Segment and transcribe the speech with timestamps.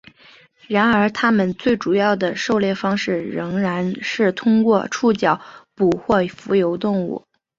[0.67, 5.39] 然而它们最主要的捕猎方法仍然是通过触角
[5.75, 7.23] 捕获浮游动物。